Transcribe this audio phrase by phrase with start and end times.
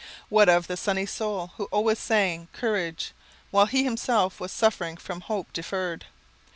[0.29, 3.11] What of the sunny soul who always sang courage,
[3.51, 6.05] while he himself was suffering from hope deferred!